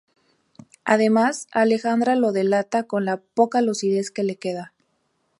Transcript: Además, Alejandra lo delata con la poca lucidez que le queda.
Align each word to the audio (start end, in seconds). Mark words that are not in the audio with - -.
Además, 0.83 1.45
Alejandra 1.51 2.15
lo 2.15 2.31
delata 2.31 2.87
con 2.87 3.05
la 3.05 3.17
poca 3.17 3.61
lucidez 3.61 4.09
que 4.09 4.23
le 4.23 4.35
queda. 4.35 4.73